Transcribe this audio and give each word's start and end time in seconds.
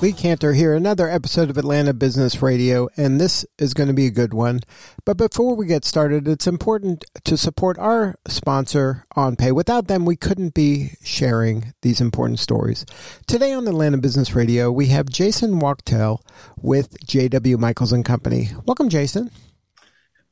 Lee 0.00 0.12
Kantor 0.14 0.54
here, 0.54 0.74
another 0.74 1.10
episode 1.10 1.50
of 1.50 1.58
Atlanta 1.58 1.92
Business 1.92 2.40
Radio, 2.40 2.88
and 2.96 3.20
this 3.20 3.44
is 3.58 3.74
going 3.74 3.88
to 3.88 3.92
be 3.92 4.06
a 4.06 4.10
good 4.10 4.32
one. 4.32 4.60
But 5.04 5.18
before 5.18 5.54
we 5.54 5.66
get 5.66 5.84
started, 5.84 6.26
it's 6.26 6.46
important 6.46 7.04
to 7.24 7.36
support 7.36 7.78
our 7.78 8.14
sponsor, 8.26 9.04
OnPay. 9.14 9.52
Without 9.52 9.88
them, 9.88 10.06
we 10.06 10.16
couldn't 10.16 10.54
be 10.54 10.92
sharing 11.04 11.74
these 11.82 12.00
important 12.00 12.38
stories. 12.38 12.86
Today 13.26 13.52
on 13.52 13.68
Atlanta 13.68 13.98
Business 13.98 14.34
Radio, 14.34 14.72
we 14.72 14.86
have 14.86 15.10
Jason 15.10 15.58
Wachtel 15.58 16.24
with 16.56 16.98
JW 17.04 17.58
Michaels 17.58 17.92
and 17.92 18.02
Company. 18.02 18.48
Welcome, 18.64 18.88
Jason. 18.88 19.30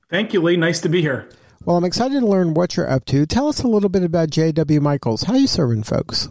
Thank 0.08 0.32
you, 0.32 0.41
Lee. 0.41 0.56
Nice 0.56 0.80
to 0.80 0.88
be 0.88 1.02
here. 1.02 1.28
Well, 1.66 1.77
I'm 1.77 1.84
excited 1.84 2.20
to 2.20 2.27
learn 2.27 2.55
what 2.55 2.78
you're 2.78 2.91
up 2.91 3.05
to. 3.06 3.27
Tell 3.27 3.48
us 3.48 3.62
a 3.62 3.69
little 3.69 3.91
bit 3.91 4.02
about 4.02 4.30
JW 4.30 4.80
Michaels. 4.80 5.24
How 5.24 5.34
are 5.34 5.38
you 5.38 5.46
serving 5.46 5.82
folks? 5.82 6.30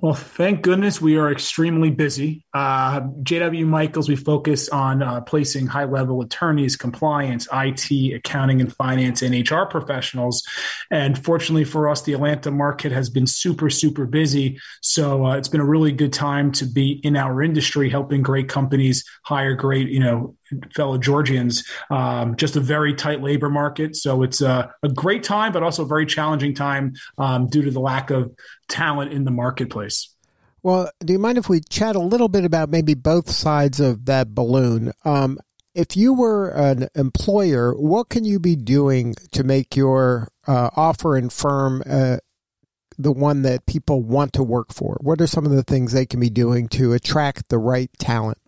Well, 0.00 0.14
thank 0.14 0.62
goodness 0.62 1.00
we 1.00 1.16
are 1.16 1.30
extremely 1.32 1.90
busy. 1.90 2.44
Uh, 2.58 3.02
JW 3.22 3.64
Michaels, 3.66 4.08
we 4.08 4.16
focus 4.16 4.68
on 4.70 5.00
uh, 5.00 5.20
placing 5.20 5.68
high 5.68 5.84
level 5.84 6.20
attorneys, 6.22 6.74
compliance, 6.74 7.46
IT, 7.52 8.16
accounting, 8.16 8.60
and 8.60 8.74
finance 8.74 9.22
and 9.22 9.48
HR 9.48 9.62
professionals. 9.62 10.42
And 10.90 11.16
fortunately 11.24 11.62
for 11.62 11.88
us, 11.88 12.02
the 12.02 12.14
Atlanta 12.14 12.50
market 12.50 12.90
has 12.90 13.10
been 13.10 13.28
super, 13.28 13.70
super 13.70 14.06
busy. 14.06 14.58
So 14.82 15.24
uh, 15.26 15.36
it's 15.36 15.46
been 15.46 15.60
a 15.60 15.64
really 15.64 15.92
good 15.92 16.12
time 16.12 16.50
to 16.52 16.66
be 16.66 17.00
in 17.04 17.16
our 17.16 17.42
industry, 17.42 17.90
helping 17.90 18.22
great 18.22 18.48
companies 18.48 19.04
hire 19.22 19.54
great, 19.54 19.88
you 19.88 20.00
know, 20.00 20.34
fellow 20.74 20.98
Georgians. 20.98 21.62
Um, 21.90 22.34
just 22.34 22.56
a 22.56 22.60
very 22.60 22.92
tight 22.92 23.22
labor 23.22 23.50
market. 23.50 23.94
So 23.94 24.24
it's 24.24 24.40
a, 24.40 24.74
a, 24.82 24.88
great 24.88 25.22
time, 25.22 25.52
but 25.52 25.62
also 25.62 25.84
a 25.84 25.86
very 25.86 26.06
challenging 26.06 26.56
time 26.56 26.94
um, 27.18 27.46
due 27.48 27.62
to 27.62 27.70
the 27.70 27.78
lack 27.78 28.10
of 28.10 28.34
talent 28.66 29.12
in 29.12 29.22
the 29.22 29.30
marketplace. 29.30 30.12
Well, 30.62 30.90
do 31.00 31.12
you 31.12 31.18
mind 31.18 31.38
if 31.38 31.48
we 31.48 31.60
chat 31.60 31.96
a 31.96 32.00
little 32.00 32.28
bit 32.28 32.44
about 32.44 32.70
maybe 32.70 32.94
both 32.94 33.30
sides 33.30 33.80
of 33.80 34.06
that 34.06 34.34
balloon? 34.34 34.92
Um, 35.04 35.38
if 35.74 35.96
you 35.96 36.12
were 36.12 36.48
an 36.48 36.88
employer, 36.94 37.72
what 37.72 38.08
can 38.08 38.24
you 38.24 38.40
be 38.40 38.56
doing 38.56 39.14
to 39.32 39.44
make 39.44 39.76
your 39.76 40.28
uh, 40.46 40.70
offer 40.74 41.16
and 41.16 41.32
firm 41.32 41.82
uh, 41.88 42.16
the 42.98 43.12
one 43.12 43.42
that 43.42 43.66
people 43.66 44.02
want 44.02 44.32
to 44.32 44.42
work 44.42 44.72
for? 44.72 44.98
What 45.00 45.20
are 45.20 45.26
some 45.28 45.46
of 45.46 45.52
the 45.52 45.62
things 45.62 45.92
they 45.92 46.06
can 46.06 46.18
be 46.18 46.30
doing 46.30 46.66
to 46.70 46.92
attract 46.92 47.48
the 47.48 47.58
right 47.58 47.90
talent? 47.98 48.38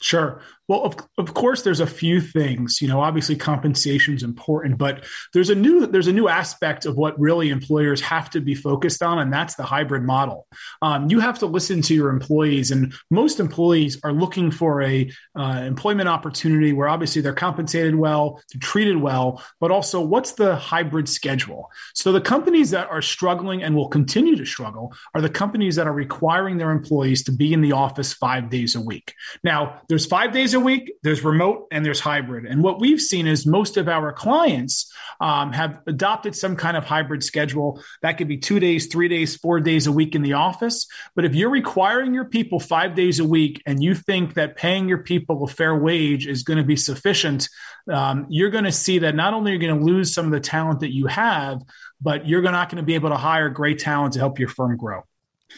Sure. 0.00 0.42
Well, 0.68 0.84
of, 0.84 0.96
of 1.16 1.32
course, 1.32 1.62
there's 1.62 1.80
a 1.80 1.86
few 1.86 2.20
things. 2.20 2.82
You 2.82 2.88
know, 2.88 3.00
obviously, 3.00 3.36
compensation 3.36 4.14
is 4.14 4.22
important, 4.22 4.76
but 4.76 5.04
there's 5.32 5.48
a 5.48 5.54
new 5.54 5.86
there's 5.86 6.08
a 6.08 6.12
new 6.12 6.28
aspect 6.28 6.84
of 6.84 6.96
what 6.96 7.18
really 7.18 7.48
employers 7.48 8.02
have 8.02 8.28
to 8.30 8.40
be 8.40 8.54
focused 8.54 9.02
on, 9.02 9.18
and 9.18 9.32
that's 9.32 9.54
the 9.54 9.62
hybrid 9.62 10.02
model. 10.02 10.46
Um, 10.82 11.08
you 11.10 11.20
have 11.20 11.38
to 11.38 11.46
listen 11.46 11.80
to 11.82 11.94
your 11.94 12.10
employees, 12.10 12.70
and 12.70 12.92
most 13.10 13.40
employees 13.40 13.98
are 14.04 14.12
looking 14.12 14.50
for 14.50 14.82
a 14.82 15.10
uh, 15.34 15.62
employment 15.66 16.08
opportunity 16.08 16.74
where 16.74 16.88
obviously 16.88 17.22
they're 17.22 17.32
compensated 17.32 17.94
well, 17.94 18.42
they're 18.52 18.60
treated 18.60 18.98
well, 18.98 19.42
but 19.60 19.70
also 19.70 20.02
what's 20.02 20.32
the 20.32 20.54
hybrid 20.54 21.08
schedule. 21.08 21.70
So 21.94 22.12
the 22.12 22.20
companies 22.20 22.70
that 22.72 22.90
are 22.90 23.00
struggling 23.00 23.62
and 23.62 23.74
will 23.74 23.88
continue 23.88 24.36
to 24.36 24.44
struggle 24.44 24.94
are 25.14 25.22
the 25.22 25.30
companies 25.30 25.76
that 25.76 25.86
are 25.86 25.94
requiring 25.94 26.58
their 26.58 26.72
employees 26.72 27.22
to 27.24 27.32
be 27.32 27.54
in 27.54 27.62
the 27.62 27.72
office 27.72 28.12
five 28.12 28.50
days 28.50 28.74
a 28.74 28.80
week. 28.80 29.14
Now, 29.42 29.80
there's 29.88 30.04
five 30.04 30.32
days 30.32 30.52
a 30.54 30.57
a 30.58 30.60
week, 30.60 30.92
there's 31.02 31.24
remote, 31.24 31.68
and 31.70 31.86
there's 31.86 32.00
hybrid. 32.00 32.44
And 32.44 32.62
what 32.62 32.80
we've 32.80 33.00
seen 33.00 33.26
is 33.26 33.46
most 33.46 33.76
of 33.76 33.88
our 33.88 34.12
clients 34.12 34.92
um, 35.20 35.52
have 35.52 35.80
adopted 35.86 36.36
some 36.36 36.56
kind 36.56 36.76
of 36.76 36.84
hybrid 36.84 37.24
schedule. 37.24 37.82
That 38.02 38.18
could 38.18 38.28
be 38.28 38.36
two 38.36 38.60
days, 38.60 38.88
three 38.88 39.08
days, 39.08 39.36
four 39.36 39.60
days 39.60 39.86
a 39.86 39.92
week 39.92 40.14
in 40.14 40.22
the 40.22 40.34
office. 40.34 40.86
But 41.14 41.24
if 41.24 41.34
you're 41.34 41.50
requiring 41.50 42.12
your 42.12 42.26
people 42.26 42.60
five 42.60 42.94
days 42.94 43.20
a 43.20 43.24
week 43.24 43.62
and 43.64 43.82
you 43.82 43.94
think 43.94 44.34
that 44.34 44.56
paying 44.56 44.88
your 44.88 44.98
people 44.98 45.42
a 45.44 45.48
fair 45.48 45.74
wage 45.74 46.26
is 46.26 46.42
going 46.42 46.58
to 46.58 46.64
be 46.64 46.76
sufficient, 46.76 47.48
um, 47.90 48.26
you're 48.28 48.50
going 48.50 48.64
to 48.64 48.72
see 48.72 48.98
that 48.98 49.14
not 49.14 49.32
only 49.32 49.52
are 49.52 49.54
you 49.54 49.60
going 49.60 49.78
to 49.78 49.84
lose 49.84 50.12
some 50.12 50.26
of 50.26 50.32
the 50.32 50.40
talent 50.40 50.80
that 50.80 50.92
you 50.92 51.06
have, 51.06 51.62
but 52.00 52.28
you're 52.28 52.42
not 52.42 52.68
going 52.68 52.82
to 52.82 52.86
be 52.86 52.94
able 52.94 53.10
to 53.10 53.16
hire 53.16 53.48
great 53.48 53.78
talent 53.78 54.12
to 54.12 54.18
help 54.18 54.38
your 54.38 54.48
firm 54.48 54.76
grow. 54.76 55.02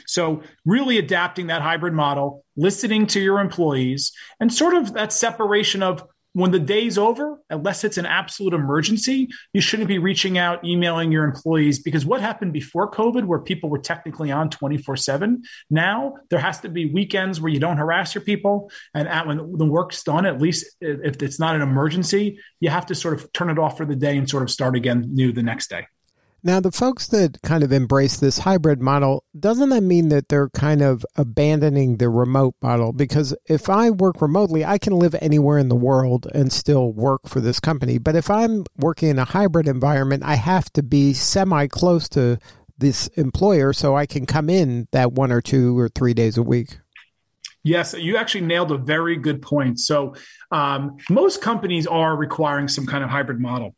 So, 0.07 0.43
really 0.65 0.99
adapting 0.99 1.49
that 1.49 1.63
hybrid 1.63 1.95
model, 1.95 2.45
listening 2.57 3.07
to 3.09 3.21
your 3.21 3.41
employees, 3.41 4.13
and 4.39 4.53
sort 4.53 4.75
of 4.75 4.95
that 4.95 5.13
separation 5.13 5.83
of 5.83 6.05
when 6.33 6.53
the 6.53 6.61
day's 6.61 6.97
over, 6.97 7.41
unless 7.51 7.83
it's 7.83 7.99
an 7.99 8.07
absolute 8.07 8.55
emergency, 8.55 9.29
you 9.53 9.61
shouldn't 9.61 9.89
be 9.89 9.99
reaching 9.99 10.39
out, 10.39 10.65
emailing 10.65 11.11
your 11.11 11.25
employees 11.25 11.81
because 11.81 12.07
what 12.07 12.21
happened 12.21 12.53
before 12.53 12.91
COVID, 12.91 13.25
where 13.25 13.41
people 13.41 13.69
were 13.69 13.79
technically 13.79 14.31
on 14.31 14.49
24 14.49 14.97
7, 14.97 15.43
now 15.71 16.15
there 16.31 16.39
has 16.39 16.61
to 16.61 16.69
be 16.69 16.87
weekends 16.87 17.41
where 17.41 17.53
you 17.53 17.59
don't 17.59 17.79
harass 17.79 18.15
your 18.15 18.23
people. 18.23 18.71
And 18.95 19.09
at, 19.09 19.27
when 19.27 19.57
the 19.59 19.67
work's 19.67 20.03
done, 20.05 20.25
at 20.25 20.41
least 20.41 20.67
if 20.81 21.21
it's 21.23 21.41
not 21.41 21.57
an 21.57 21.63
emergency, 21.63 22.39
you 22.61 22.71
have 22.71 22.87
to 22.87 22.95
sort 22.95 23.15
of 23.15 23.33
turn 23.33 23.51
it 23.51 23.59
off 23.59 23.77
for 23.77 23.85
the 23.85 23.97
day 23.97 24.17
and 24.17 24.31
sort 24.31 24.45
of 24.45 24.51
start 24.51 24.77
again 24.77 25.07
new 25.13 25.33
the 25.33 25.43
next 25.43 25.69
day. 25.69 25.87
Now, 26.43 26.59
the 26.59 26.73
folks 26.73 27.07
that 27.09 27.43
kind 27.43 27.63
of 27.63 27.71
embrace 27.71 28.17
this 28.17 28.39
hybrid 28.39 28.81
model, 28.81 29.25
doesn't 29.39 29.69
that 29.69 29.83
mean 29.83 30.09
that 30.09 30.31
they're 30.31 30.49
kind 30.49 30.81
of 30.81 31.05
abandoning 31.17 31.99
the 31.99 32.09
remote 32.09 32.55
model? 32.63 32.95
Because 32.95 33.37
if 33.47 33.69
I 33.69 33.91
work 33.91 34.23
remotely, 34.23 34.65
I 34.65 34.79
can 34.79 34.95
live 34.95 35.15
anywhere 35.21 35.59
in 35.59 35.69
the 35.69 35.77
world 35.77 36.29
and 36.33 36.51
still 36.51 36.93
work 36.93 37.29
for 37.29 37.41
this 37.41 37.61
company. 37.61 37.99
But 37.99 38.17
if 38.17 38.31
I'm 38.31 38.65
working 38.79 39.11
in 39.11 39.19
a 39.19 39.27
hybrid 39.27 39.69
environment, 39.69 40.23
I 40.25 40.37
have 40.37 40.73
to 40.73 40.83
be 40.83 41.13
semi 41.13 41.67
close 41.67 42.09
to 42.11 42.39
this 42.79 43.09
employer 43.09 43.75
so 43.75 43.95
I 43.95 44.07
can 44.07 44.25
come 44.25 44.49
in 44.49 44.89
that 44.93 45.13
one 45.13 45.31
or 45.31 45.43
two 45.43 45.79
or 45.79 45.91
three 45.91 46.15
days 46.15 46.39
a 46.39 46.43
week. 46.43 46.79
Yes, 47.63 47.93
you 47.93 48.17
actually 48.17 48.47
nailed 48.47 48.73
a 48.73 48.79
very 48.79 49.17
good 49.17 49.43
point. 49.43 49.79
So, 49.79 50.15
um, 50.51 50.97
most 51.11 51.43
companies 51.43 51.87
are 51.87 52.17
requiring 52.17 52.69
some 52.69 52.87
kind 52.87 53.05
of 53.05 53.11
hybrid 53.11 53.39
model 53.39 53.75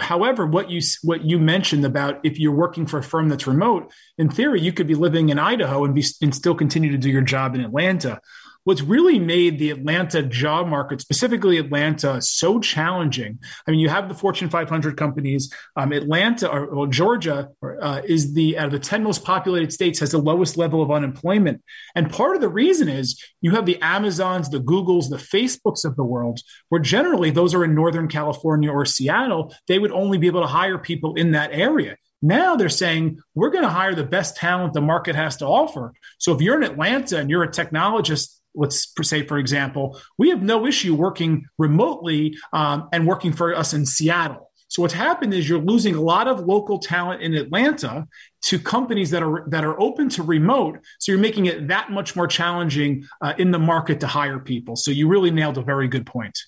however 0.00 0.46
what 0.46 0.70
you 0.70 0.80
what 1.02 1.24
you 1.24 1.38
mentioned 1.38 1.84
about 1.84 2.20
if 2.24 2.38
you're 2.38 2.54
working 2.54 2.86
for 2.86 2.98
a 2.98 3.02
firm 3.02 3.28
that's 3.28 3.46
remote 3.46 3.92
in 4.18 4.28
theory 4.28 4.60
you 4.60 4.72
could 4.72 4.86
be 4.86 4.94
living 4.94 5.28
in 5.28 5.38
idaho 5.38 5.84
and 5.84 5.94
be 5.94 6.04
and 6.22 6.34
still 6.34 6.54
continue 6.54 6.90
to 6.90 6.98
do 6.98 7.10
your 7.10 7.22
job 7.22 7.54
in 7.54 7.60
atlanta 7.60 8.20
what's 8.64 8.82
really 8.82 9.18
made 9.18 9.58
the 9.58 9.70
Atlanta 9.70 10.22
job 10.22 10.68
market, 10.68 11.00
specifically 11.00 11.58
Atlanta, 11.58 12.20
so 12.20 12.60
challenging. 12.60 13.38
I 13.66 13.70
mean, 13.70 13.80
you 13.80 13.88
have 13.88 14.08
the 14.08 14.14
Fortune 14.14 14.48
500 14.50 14.96
companies. 14.96 15.52
Um, 15.76 15.92
Atlanta 15.92 16.48
or, 16.48 16.66
or 16.66 16.86
Georgia 16.86 17.48
uh, 17.62 18.02
is 18.04 18.34
the 18.34 18.58
out 18.58 18.66
of 18.66 18.72
the 18.72 18.78
10 18.78 19.02
most 19.02 19.24
populated 19.24 19.72
states 19.72 20.00
has 20.00 20.12
the 20.12 20.18
lowest 20.18 20.56
level 20.56 20.82
of 20.82 20.90
unemployment, 20.90 21.62
and 21.94 22.10
part 22.10 22.36
of 22.36 22.42
the 22.42 22.48
reason 22.48 22.88
is 22.88 23.22
you 23.40 23.52
have 23.52 23.66
the 23.66 23.80
Amazons, 23.80 24.50
the 24.50 24.60
Googles, 24.60 25.08
the 25.08 25.16
Facebooks 25.16 25.84
of 25.84 25.96
the 25.96 26.04
world, 26.04 26.40
where 26.68 26.80
generally 26.80 27.30
those 27.30 27.54
are 27.54 27.64
in 27.64 27.74
Northern 27.74 28.08
California 28.08 28.70
or 28.70 28.84
Seattle. 28.84 29.54
They 29.66 29.78
would 29.78 29.92
only 29.92 30.18
be 30.18 30.26
able 30.26 30.42
to 30.42 30.46
hire 30.46 30.78
people 30.78 31.14
in 31.14 31.32
that 31.32 31.50
area. 31.52 31.96
Now 32.22 32.54
they're 32.54 32.68
saying 32.68 33.18
we're 33.34 33.50
going 33.50 33.64
to 33.64 33.70
hire 33.70 33.94
the 33.94 34.04
best 34.04 34.36
talent 34.36 34.74
the 34.74 34.80
market 34.80 35.16
has 35.16 35.36
to 35.38 35.46
offer. 35.46 35.92
So 36.18 36.32
if 36.32 36.40
you're 36.40 36.56
in 36.56 36.70
Atlanta 36.70 37.18
and 37.18 37.28
you're 37.28 37.42
a 37.42 37.50
technologist 37.50 38.38
let's 38.54 38.92
say, 39.02 39.26
for 39.26 39.38
example, 39.38 40.00
we 40.18 40.30
have 40.30 40.42
no 40.42 40.66
issue 40.66 40.94
working 40.94 41.46
remotely 41.58 42.36
um, 42.52 42.88
and 42.92 43.06
working 43.06 43.32
for 43.32 43.54
us 43.54 43.72
in 43.72 43.86
Seattle. 43.86 44.50
So 44.72 44.80
what's 44.80 44.94
happened 44.94 45.34
is 45.34 45.46
you're 45.46 45.60
losing 45.60 45.94
a 45.94 46.00
lot 46.00 46.28
of 46.28 46.40
local 46.40 46.78
talent 46.78 47.20
in 47.20 47.34
Atlanta 47.34 48.06
to 48.44 48.58
companies 48.58 49.10
that 49.10 49.22
are 49.22 49.44
that 49.50 49.64
are 49.64 49.78
open 49.78 50.08
to 50.10 50.22
remote. 50.22 50.78
So 50.98 51.12
you're 51.12 51.20
making 51.20 51.44
it 51.44 51.68
that 51.68 51.90
much 51.90 52.16
more 52.16 52.26
challenging 52.26 53.06
uh, 53.20 53.34
in 53.36 53.50
the 53.50 53.58
market 53.58 54.00
to 54.00 54.06
hire 54.06 54.38
people. 54.38 54.76
So 54.76 54.90
you 54.90 55.08
really 55.08 55.30
nailed 55.30 55.58
a 55.58 55.62
very 55.62 55.88
good 55.88 56.06
point. 56.06 56.38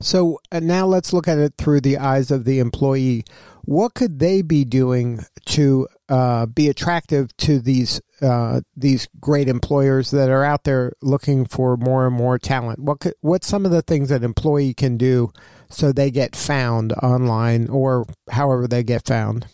So 0.00 0.38
now 0.52 0.84
let's 0.84 1.14
look 1.14 1.28
at 1.28 1.38
it 1.38 1.54
through 1.56 1.80
the 1.80 1.96
eyes 1.96 2.30
of 2.30 2.44
the 2.44 2.58
employee. 2.58 3.24
What 3.64 3.94
could 3.94 4.18
they 4.18 4.42
be 4.42 4.66
doing 4.66 5.24
to 5.46 5.88
uh, 6.10 6.44
be 6.46 6.68
attractive 6.68 7.34
to 7.38 7.60
these 7.60 8.00
uh, 8.20 8.60
these 8.76 9.08
great 9.20 9.48
employers 9.48 10.10
that 10.10 10.28
are 10.28 10.44
out 10.44 10.64
there 10.64 10.92
looking 11.00 11.46
for 11.46 11.76
more 11.76 12.06
and 12.06 12.16
more 12.16 12.38
talent? 12.38 12.80
What 12.80 13.00
could, 13.00 13.14
what's 13.20 13.46
some 13.46 13.64
of 13.64 13.70
the 13.70 13.80
things 13.80 14.08
that 14.10 14.22
employee 14.24 14.74
can 14.74 14.98
do 14.98 15.32
so 15.70 15.92
they 15.92 16.10
get 16.10 16.36
found 16.36 16.92
online 16.94 17.68
or 17.68 18.06
however 18.30 18.66
they 18.66 18.82
get 18.82 19.06
found? 19.06 19.46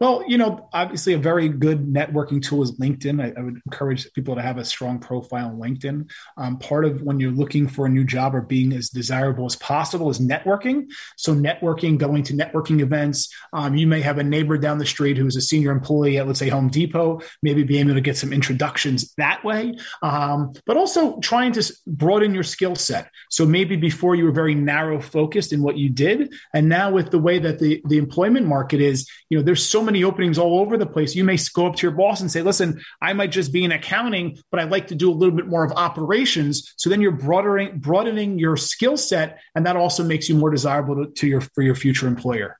Well, 0.00 0.24
you 0.26 0.38
know, 0.38 0.66
obviously, 0.72 1.12
a 1.12 1.18
very 1.18 1.50
good 1.50 1.92
networking 1.92 2.42
tool 2.42 2.62
is 2.62 2.72
LinkedIn. 2.78 3.22
I, 3.22 3.38
I 3.38 3.44
would 3.44 3.60
encourage 3.66 4.10
people 4.14 4.34
to 4.34 4.40
have 4.40 4.56
a 4.56 4.64
strong 4.64 4.98
profile 4.98 5.48
on 5.48 5.58
LinkedIn. 5.58 6.10
Um, 6.38 6.58
part 6.58 6.86
of 6.86 7.02
when 7.02 7.20
you're 7.20 7.30
looking 7.30 7.68
for 7.68 7.84
a 7.84 7.90
new 7.90 8.04
job 8.04 8.34
or 8.34 8.40
being 8.40 8.72
as 8.72 8.88
desirable 8.88 9.44
as 9.44 9.56
possible 9.56 10.08
is 10.08 10.18
networking. 10.18 10.86
So, 11.18 11.34
networking, 11.34 11.98
going 11.98 12.22
to 12.24 12.32
networking 12.32 12.80
events. 12.80 13.30
Um, 13.52 13.76
you 13.76 13.86
may 13.86 14.00
have 14.00 14.16
a 14.16 14.24
neighbor 14.24 14.56
down 14.56 14.78
the 14.78 14.86
street 14.86 15.18
who's 15.18 15.36
a 15.36 15.42
senior 15.42 15.70
employee 15.70 16.16
at, 16.16 16.26
let's 16.26 16.38
say, 16.38 16.48
Home 16.48 16.70
Depot, 16.70 17.20
maybe 17.42 17.62
be 17.62 17.78
able 17.78 17.92
to 17.92 18.00
get 18.00 18.16
some 18.16 18.32
introductions 18.32 19.12
that 19.18 19.44
way. 19.44 19.74
Um, 20.00 20.54
but 20.64 20.78
also 20.78 21.18
trying 21.18 21.52
to 21.52 21.72
broaden 21.86 22.32
your 22.32 22.42
skill 22.42 22.74
set. 22.74 23.10
So, 23.28 23.44
maybe 23.44 23.76
before 23.76 24.14
you 24.14 24.24
were 24.24 24.32
very 24.32 24.54
narrow 24.54 24.98
focused 24.98 25.52
in 25.52 25.60
what 25.60 25.76
you 25.76 25.90
did. 25.90 26.32
And 26.54 26.70
now, 26.70 26.90
with 26.90 27.10
the 27.10 27.18
way 27.18 27.38
that 27.38 27.58
the, 27.58 27.82
the 27.84 27.98
employment 27.98 28.46
market 28.46 28.80
is, 28.80 29.06
you 29.28 29.36
know, 29.36 29.44
there's 29.44 29.68
so 29.68 29.82
many 29.82 29.89
many 29.90 30.04
openings 30.04 30.38
all 30.38 30.60
over 30.60 30.76
the 30.76 30.86
place. 30.86 31.14
You 31.14 31.24
may 31.24 31.36
go 31.52 31.66
up 31.66 31.76
to 31.76 31.82
your 31.82 31.96
boss 31.96 32.20
and 32.20 32.30
say, 32.30 32.42
listen, 32.42 32.80
I 33.02 33.12
might 33.12 33.32
just 33.32 33.52
be 33.52 33.64
in 33.64 33.72
accounting, 33.72 34.38
but 34.50 34.60
I'd 34.60 34.70
like 34.70 34.86
to 34.88 34.94
do 34.94 35.10
a 35.10 35.14
little 35.14 35.34
bit 35.34 35.46
more 35.46 35.64
of 35.64 35.72
operations. 35.72 36.72
So 36.76 36.88
then 36.88 37.00
you're 37.00 37.12
broadening, 37.12 37.78
broadening 37.78 38.38
your 38.38 38.56
skill 38.56 38.96
set. 38.96 39.40
And 39.54 39.66
that 39.66 39.76
also 39.76 40.04
makes 40.04 40.28
you 40.28 40.36
more 40.36 40.50
desirable 40.50 41.04
to, 41.04 41.10
to 41.10 41.26
your, 41.26 41.40
for 41.40 41.62
your 41.62 41.74
future 41.74 42.06
employer. 42.06 42.56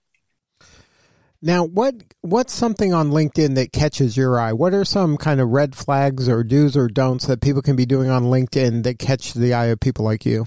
Now, 1.42 1.64
what 1.64 1.94
what's 2.20 2.52
something 2.52 2.92
on 2.92 3.12
LinkedIn 3.12 3.54
that 3.54 3.72
catches 3.72 4.14
your 4.14 4.38
eye? 4.38 4.52
What 4.52 4.74
are 4.74 4.84
some 4.84 5.16
kind 5.16 5.40
of 5.40 5.48
red 5.48 5.74
flags 5.74 6.28
or 6.28 6.44
do's 6.44 6.76
or 6.76 6.86
don'ts 6.86 7.26
that 7.26 7.40
people 7.40 7.62
can 7.62 7.76
be 7.76 7.86
doing 7.86 8.10
on 8.10 8.24
LinkedIn 8.24 8.82
that 8.82 8.98
catch 8.98 9.32
the 9.32 9.54
eye 9.54 9.66
of 9.66 9.80
people 9.80 10.04
like 10.04 10.26
you? 10.26 10.44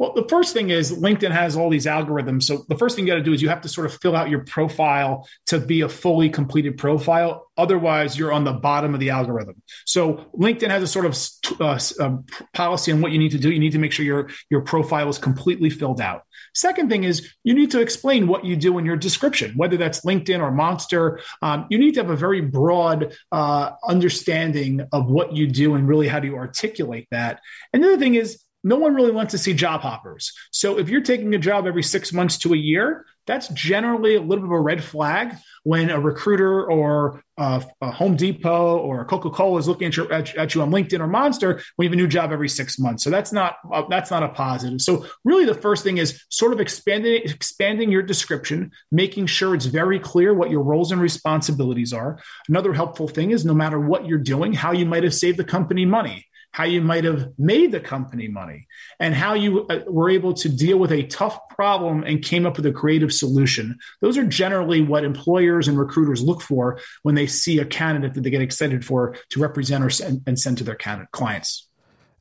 Well, 0.00 0.14
the 0.14 0.26
first 0.30 0.54
thing 0.54 0.70
is 0.70 0.92
LinkedIn 0.98 1.30
has 1.30 1.56
all 1.56 1.68
these 1.68 1.84
algorithms. 1.84 2.44
So 2.44 2.64
the 2.70 2.78
first 2.78 2.96
thing 2.96 3.06
you 3.06 3.12
got 3.12 3.18
to 3.18 3.22
do 3.22 3.34
is 3.34 3.42
you 3.42 3.50
have 3.50 3.60
to 3.60 3.68
sort 3.68 3.86
of 3.86 3.92
fill 4.00 4.16
out 4.16 4.30
your 4.30 4.46
profile 4.46 5.28
to 5.48 5.58
be 5.58 5.82
a 5.82 5.90
fully 5.90 6.30
completed 6.30 6.78
profile. 6.78 7.50
Otherwise, 7.58 8.18
you're 8.18 8.32
on 8.32 8.44
the 8.44 8.54
bottom 8.54 8.94
of 8.94 9.00
the 9.00 9.10
algorithm. 9.10 9.60
So 9.84 10.30
LinkedIn 10.34 10.70
has 10.70 10.82
a 10.82 10.86
sort 10.86 11.04
of 11.04 11.60
uh, 11.60 11.78
um, 12.02 12.24
policy 12.54 12.92
on 12.92 13.02
what 13.02 13.12
you 13.12 13.18
need 13.18 13.32
to 13.32 13.38
do. 13.38 13.52
You 13.52 13.58
need 13.58 13.72
to 13.72 13.78
make 13.78 13.92
sure 13.92 14.06
your 14.06 14.30
your 14.48 14.62
profile 14.62 15.10
is 15.10 15.18
completely 15.18 15.68
filled 15.68 16.00
out. 16.00 16.22
Second 16.54 16.88
thing 16.88 17.04
is 17.04 17.34
you 17.44 17.52
need 17.52 17.70
to 17.72 17.80
explain 17.80 18.26
what 18.26 18.42
you 18.42 18.56
do 18.56 18.78
in 18.78 18.86
your 18.86 18.96
description, 18.96 19.52
whether 19.54 19.76
that's 19.76 20.00
LinkedIn 20.00 20.40
or 20.40 20.50
Monster. 20.50 21.20
Um, 21.42 21.66
you 21.68 21.78
need 21.78 21.92
to 21.94 22.00
have 22.00 22.10
a 22.10 22.16
very 22.16 22.40
broad 22.40 23.14
uh, 23.32 23.72
understanding 23.86 24.80
of 24.92 25.10
what 25.10 25.36
you 25.36 25.46
do 25.46 25.74
and 25.74 25.86
really 25.86 26.08
how 26.08 26.20
do 26.20 26.26
you 26.26 26.36
articulate 26.36 27.06
that. 27.10 27.40
And 27.74 27.84
the 27.84 27.88
other 27.88 27.98
thing 27.98 28.14
is 28.14 28.42
no 28.62 28.76
one 28.76 28.94
really 28.94 29.12
wants 29.12 29.32
to 29.32 29.38
see 29.38 29.54
job 29.54 29.80
hoppers. 29.80 30.32
So 30.50 30.78
if 30.78 30.88
you're 30.88 31.00
taking 31.00 31.34
a 31.34 31.38
job 31.38 31.66
every 31.66 31.82
six 31.82 32.12
months 32.12 32.38
to 32.38 32.52
a 32.52 32.56
year, 32.56 33.06
that's 33.26 33.48
generally 33.48 34.16
a 34.16 34.20
little 34.20 34.44
bit 34.44 34.52
of 34.52 34.52
a 34.52 34.60
red 34.60 34.82
flag 34.82 35.36
when 35.62 35.90
a 35.90 36.00
recruiter 36.00 36.68
or 36.68 37.22
a, 37.36 37.62
a 37.80 37.90
Home 37.92 38.16
Depot 38.16 38.78
or 38.78 39.04
Coca 39.04 39.30
Cola 39.30 39.58
is 39.58 39.68
looking 39.68 39.88
at, 39.88 39.96
your, 39.96 40.12
at, 40.12 40.34
at, 40.34 40.54
you 40.54 40.62
on 40.62 40.70
LinkedIn 40.70 41.00
or 41.00 41.06
Monster 41.06 41.62
when 41.76 41.84
you 41.84 41.90
have 41.90 41.92
a 41.92 41.96
new 41.96 42.08
job 42.08 42.32
every 42.32 42.48
six 42.48 42.78
months. 42.78 43.04
So 43.04 43.10
that's 43.10 43.32
not 43.32 43.56
uh, 43.72 43.84
that's 43.88 44.10
not 44.10 44.22
a 44.22 44.30
positive. 44.30 44.80
So 44.80 45.06
really, 45.24 45.44
the 45.44 45.54
first 45.54 45.84
thing 45.84 45.98
is 45.98 46.24
sort 46.28 46.52
of 46.52 46.60
expanding 46.60 47.22
expanding 47.24 47.92
your 47.92 48.02
description, 48.02 48.72
making 48.90 49.26
sure 49.26 49.54
it's 49.54 49.66
very 49.66 50.00
clear 50.00 50.34
what 50.34 50.50
your 50.50 50.62
roles 50.62 50.90
and 50.90 51.00
responsibilities 51.00 51.92
are. 51.92 52.18
Another 52.48 52.72
helpful 52.72 53.06
thing 53.06 53.30
is 53.30 53.44
no 53.44 53.54
matter 53.54 53.78
what 53.78 54.06
you're 54.06 54.18
doing, 54.18 54.54
how 54.54 54.72
you 54.72 54.86
might 54.86 55.04
have 55.04 55.14
saved 55.14 55.38
the 55.38 55.44
company 55.44 55.84
money 55.84 56.26
how 56.52 56.64
you 56.64 56.80
might 56.80 57.04
have 57.04 57.32
made 57.38 57.72
the 57.72 57.80
company 57.80 58.28
money, 58.28 58.66
and 58.98 59.14
how 59.14 59.34
you 59.34 59.66
uh, 59.66 59.80
were 59.86 60.10
able 60.10 60.34
to 60.34 60.48
deal 60.48 60.78
with 60.78 60.92
a 60.92 61.04
tough 61.04 61.38
problem 61.48 62.02
and 62.02 62.22
came 62.22 62.46
up 62.46 62.56
with 62.56 62.66
a 62.66 62.72
creative 62.72 63.12
solution. 63.12 63.78
Those 64.00 64.18
are 64.18 64.24
generally 64.24 64.80
what 64.80 65.04
employers 65.04 65.68
and 65.68 65.78
recruiters 65.78 66.22
look 66.22 66.42
for 66.42 66.80
when 67.02 67.14
they 67.14 67.26
see 67.26 67.58
a 67.58 67.64
candidate 67.64 68.14
that 68.14 68.22
they 68.22 68.30
get 68.30 68.42
excited 68.42 68.84
for 68.84 69.16
to 69.30 69.40
represent 69.40 69.84
or 69.84 69.90
send, 69.90 70.22
and 70.26 70.38
send 70.38 70.58
to 70.58 70.64
their 70.64 70.78
clients. 71.12 71.68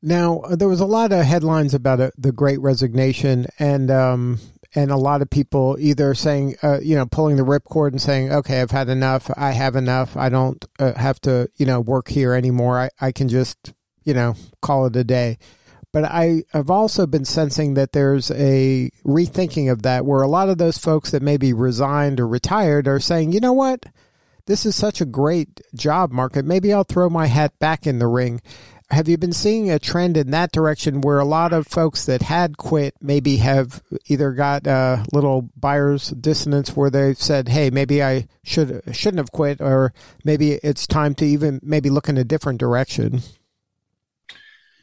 Now, 0.01 0.39
uh, 0.39 0.55
there 0.55 0.69
was 0.69 0.79
a 0.79 0.85
lot 0.85 1.11
of 1.11 1.25
headlines 1.25 1.73
about 1.73 1.99
it, 1.99 2.13
the 2.17 2.31
Great 2.31 2.61
Resignation, 2.61 3.47
and 3.57 3.91
um, 3.91 4.39
and 4.75 4.91
a 4.91 4.97
lot 4.97 5.21
of 5.21 5.29
people 5.29 5.75
either 5.79 6.13
saying, 6.13 6.55
uh, 6.61 6.79
you 6.79 6.95
know, 6.95 7.05
pulling 7.05 7.37
the 7.37 7.43
ripcord 7.43 7.91
and 7.91 8.01
saying, 8.01 8.31
okay, 8.31 8.61
I've 8.61 8.71
had 8.71 8.87
enough, 8.87 9.31
I 9.35 9.51
have 9.51 9.75
enough, 9.75 10.15
I 10.15 10.29
don't 10.29 10.63
uh, 10.77 10.93
have 10.93 11.19
to, 11.21 11.49
you 11.55 11.65
know, 11.65 11.81
work 11.81 12.07
here 12.07 12.33
anymore. 12.33 12.79
I, 12.79 12.89
I 13.01 13.11
can 13.11 13.27
just 13.27 13.73
you 14.03 14.13
know, 14.13 14.35
call 14.61 14.85
it 14.85 14.95
a 14.95 15.03
day. 15.03 15.37
But 15.91 16.05
I 16.05 16.43
have 16.53 16.69
also 16.69 17.07
been 17.07 17.25
sensing 17.25 17.73
that 17.73 17.93
there's 17.93 18.29
a 18.31 18.91
rethinking 19.03 19.71
of 19.71 19.81
that 19.81 20.05
where 20.05 20.21
a 20.21 20.27
lot 20.27 20.49
of 20.49 20.59
those 20.59 20.77
folks 20.77 21.11
that 21.11 21.23
maybe 21.23 21.51
resigned 21.51 22.19
or 22.19 22.27
retired 22.27 22.87
are 22.87 22.99
saying, 22.99 23.31
you 23.31 23.39
know 23.39 23.53
what? 23.53 23.87
This 24.45 24.65
is 24.65 24.75
such 24.75 25.01
a 25.01 25.05
great 25.05 25.61
job 25.75 26.11
market. 26.11 26.45
Maybe 26.45 26.71
I'll 26.73 26.83
throw 26.83 27.09
my 27.09 27.27
hat 27.27 27.57
back 27.59 27.87
in 27.87 27.99
the 27.99 28.07
ring. 28.07 28.41
Have 28.91 29.07
you 29.07 29.17
been 29.17 29.33
seeing 29.33 29.69
a 29.69 29.77
trend 29.77 30.17
in 30.17 30.31
that 30.31 30.51
direction 30.51 31.01
where 31.01 31.19
a 31.19 31.25
lot 31.25 31.53
of 31.53 31.67
folks 31.67 32.05
that 32.05 32.23
had 32.23 32.57
quit 32.57 32.95
maybe 32.99 33.37
have 33.37 33.83
either 34.07 34.31
got 34.31 34.65
a 34.65 35.05
little 35.13 35.49
buyer's 35.55 36.09
dissonance 36.09 36.75
where 36.75 36.89
they've 36.89 37.21
said, 37.21 37.49
"Hey, 37.49 37.69
maybe 37.69 38.01
I 38.01 38.27
should 38.43 38.81
shouldn't 38.91 39.19
have 39.19 39.31
quit," 39.31 39.61
or 39.61 39.93
maybe 40.25 40.53
it's 40.63 40.87
time 40.87 41.13
to 41.15 41.25
even 41.25 41.59
maybe 41.61 41.91
look 41.91 42.09
in 42.09 42.17
a 42.17 42.23
different 42.23 42.59
direction? 42.59 43.21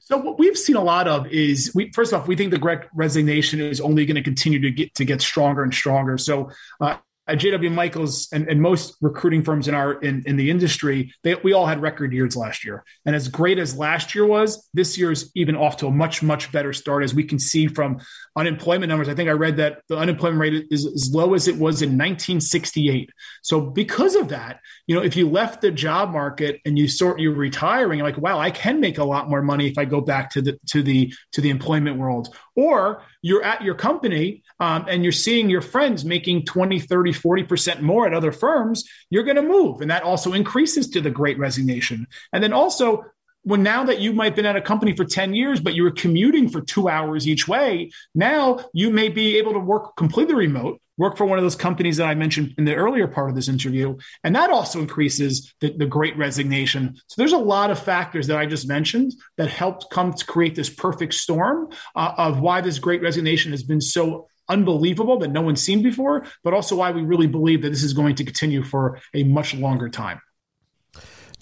So 0.06 0.16
what 0.18 0.38
we've 0.38 0.56
seen 0.56 0.76
a 0.76 0.84
lot 0.84 1.08
of 1.08 1.26
is 1.32 1.72
we 1.74 1.90
first 1.90 2.12
off 2.12 2.28
we 2.28 2.36
think 2.36 2.52
the 2.52 2.58
Great 2.58 2.78
Resignation 2.94 3.60
is 3.60 3.80
only 3.80 4.06
going 4.06 4.14
to 4.14 4.22
continue 4.22 4.60
to 4.60 4.70
get 4.70 4.94
to 4.94 5.04
get 5.04 5.20
stronger 5.20 5.64
and 5.64 5.74
stronger. 5.74 6.16
So 6.16 6.52
uh, 6.80 6.98
at 7.28 7.38
JW 7.38 7.72
Michaels 7.72 8.28
and, 8.32 8.48
and 8.48 8.60
most 8.60 8.96
recruiting 9.00 9.42
firms 9.42 9.66
in 9.66 9.74
our 9.74 9.94
in, 9.94 10.22
in 10.26 10.36
the 10.36 10.50
industry, 10.50 11.12
they, 11.24 11.34
we 11.36 11.52
all 11.52 11.66
had 11.66 11.82
record 11.82 12.12
years 12.12 12.36
last 12.36 12.64
year. 12.64 12.84
And 13.04 13.16
as 13.16 13.28
great 13.28 13.58
as 13.58 13.76
last 13.76 14.14
year 14.14 14.24
was, 14.24 14.68
this 14.74 14.96
year's 14.96 15.30
even 15.34 15.56
off 15.56 15.78
to 15.78 15.88
a 15.88 15.90
much 15.90 16.22
much 16.22 16.52
better 16.52 16.72
start, 16.72 17.02
as 17.02 17.14
we 17.14 17.24
can 17.24 17.38
see 17.38 17.66
from 17.66 17.98
unemployment 18.36 18.90
numbers. 18.90 19.08
I 19.08 19.14
think 19.14 19.28
I 19.28 19.32
read 19.32 19.56
that 19.56 19.80
the 19.88 19.96
unemployment 19.96 20.40
rate 20.40 20.66
is 20.70 20.86
as 20.86 21.10
low 21.12 21.34
as 21.34 21.48
it 21.48 21.54
was 21.54 21.82
in 21.82 21.90
1968. 21.90 23.10
So 23.42 23.60
because 23.60 24.14
of 24.14 24.28
that, 24.28 24.60
you 24.86 24.94
know, 24.94 25.02
if 25.02 25.16
you 25.16 25.28
left 25.28 25.62
the 25.62 25.70
job 25.70 26.10
market 26.10 26.60
and 26.64 26.78
you 26.78 26.86
sort 26.86 27.18
you're 27.18 27.34
retiring, 27.34 27.98
you're 27.98 28.06
like, 28.06 28.18
wow, 28.18 28.38
I 28.38 28.50
can 28.50 28.80
make 28.80 28.98
a 28.98 29.04
lot 29.04 29.28
more 29.28 29.42
money 29.42 29.66
if 29.66 29.78
I 29.78 29.84
go 29.84 30.00
back 30.00 30.30
to 30.30 30.42
the 30.42 30.58
to 30.68 30.82
the 30.82 31.12
to 31.32 31.40
the 31.40 31.50
employment 31.50 31.98
world. 31.98 32.34
Or 32.54 33.02
you're 33.20 33.42
at 33.42 33.62
your 33.62 33.74
company 33.74 34.42
um, 34.60 34.86
and 34.88 35.02
you're 35.02 35.12
seeing 35.12 35.50
your 35.50 35.60
friends 35.60 36.04
making 36.04 36.44
20, 36.44 36.80
30, 36.80 37.12
40% 37.16 37.80
more 37.80 38.06
at 38.06 38.14
other 38.14 38.32
firms, 38.32 38.84
you're 39.10 39.24
going 39.24 39.36
to 39.36 39.42
move. 39.42 39.80
And 39.80 39.90
that 39.90 40.02
also 40.02 40.32
increases 40.32 40.88
to 40.90 41.00
the 41.00 41.10
great 41.10 41.38
resignation. 41.38 42.06
And 42.32 42.42
then 42.42 42.52
also, 42.52 43.04
when 43.46 43.62
now 43.62 43.84
that 43.84 44.00
you 44.00 44.12
might 44.12 44.24
have 44.24 44.34
been 44.34 44.44
at 44.44 44.56
a 44.56 44.60
company 44.60 44.94
for 44.96 45.04
10 45.04 45.32
years, 45.32 45.60
but 45.60 45.74
you 45.74 45.84
were 45.84 45.92
commuting 45.92 46.48
for 46.48 46.60
two 46.60 46.88
hours 46.88 47.28
each 47.28 47.46
way, 47.46 47.90
now 48.12 48.58
you 48.72 48.90
may 48.90 49.08
be 49.08 49.38
able 49.38 49.52
to 49.52 49.60
work 49.60 49.94
completely 49.94 50.34
remote, 50.34 50.80
work 50.96 51.16
for 51.16 51.26
one 51.26 51.38
of 51.38 51.44
those 51.44 51.54
companies 51.54 51.98
that 51.98 52.08
I 52.08 52.16
mentioned 52.16 52.54
in 52.58 52.64
the 52.64 52.74
earlier 52.74 53.06
part 53.06 53.30
of 53.30 53.36
this 53.36 53.48
interview. 53.48 53.96
And 54.24 54.34
that 54.34 54.50
also 54.50 54.80
increases 54.80 55.54
the, 55.60 55.72
the 55.76 55.86
great 55.86 56.16
resignation. 56.18 56.96
So 57.06 57.14
there's 57.18 57.32
a 57.32 57.38
lot 57.38 57.70
of 57.70 57.78
factors 57.78 58.26
that 58.26 58.36
I 58.36 58.46
just 58.46 58.66
mentioned 58.66 59.14
that 59.36 59.48
helped 59.48 59.90
come 59.92 60.12
to 60.12 60.26
create 60.26 60.56
this 60.56 60.70
perfect 60.70 61.14
storm 61.14 61.68
uh, 61.94 62.14
of 62.18 62.40
why 62.40 62.62
this 62.62 62.80
great 62.80 63.00
resignation 63.00 63.52
has 63.52 63.62
been 63.62 63.80
so 63.80 64.26
unbelievable 64.48 65.18
that 65.18 65.30
no 65.30 65.42
one's 65.42 65.62
seen 65.62 65.82
before, 65.82 66.24
but 66.42 66.54
also 66.54 66.76
why 66.76 66.90
we 66.90 67.02
really 67.02 67.26
believe 67.26 67.62
that 67.62 67.70
this 67.70 67.82
is 67.82 67.92
going 67.92 68.14
to 68.16 68.24
continue 68.24 68.62
for 68.62 69.00
a 69.14 69.24
much 69.24 69.54
longer 69.54 69.88
time. 69.88 70.20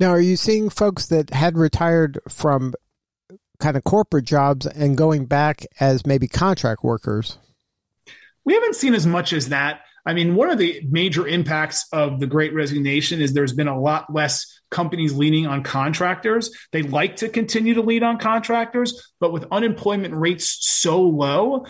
Now, 0.00 0.10
are 0.10 0.20
you 0.20 0.36
seeing 0.36 0.70
folks 0.70 1.06
that 1.06 1.30
had 1.30 1.56
retired 1.56 2.18
from 2.28 2.74
kind 3.60 3.76
of 3.76 3.84
corporate 3.84 4.24
jobs 4.24 4.66
and 4.66 4.96
going 4.96 5.26
back 5.26 5.64
as 5.78 6.04
maybe 6.04 6.26
contract 6.26 6.82
workers? 6.82 7.38
We 8.44 8.54
haven't 8.54 8.74
seen 8.74 8.94
as 8.94 9.06
much 9.06 9.32
as 9.32 9.50
that. 9.50 9.82
I 10.06 10.12
mean, 10.12 10.34
one 10.34 10.50
of 10.50 10.58
the 10.58 10.82
major 10.90 11.26
impacts 11.26 11.86
of 11.92 12.20
the 12.20 12.26
great 12.26 12.52
resignation 12.52 13.22
is 13.22 13.32
there's 13.32 13.54
been 13.54 13.68
a 13.68 13.80
lot 13.80 14.12
less 14.12 14.60
companies 14.70 15.14
leaning 15.14 15.46
on 15.46 15.62
contractors. 15.62 16.50
They 16.72 16.82
like 16.82 17.16
to 17.16 17.28
continue 17.28 17.74
to 17.74 17.80
lean 17.80 18.02
on 18.02 18.18
contractors, 18.18 19.12
but 19.18 19.32
with 19.32 19.46
unemployment 19.50 20.14
rates 20.14 20.58
so 20.60 21.00
low, 21.00 21.64